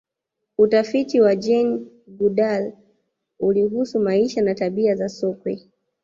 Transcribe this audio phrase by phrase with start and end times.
[0.57, 2.73] utafiti wa jane goodal
[3.39, 5.67] ulihusu maisha na tabia za sokwe